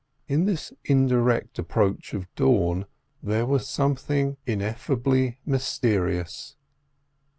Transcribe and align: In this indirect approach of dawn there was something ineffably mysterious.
In 0.27 0.45
this 0.45 0.73
indirect 0.83 1.59
approach 1.59 2.15
of 2.15 2.25
dawn 2.33 2.87
there 3.21 3.45
was 3.45 3.69
something 3.69 4.35
ineffably 4.47 5.37
mysterious. 5.45 6.55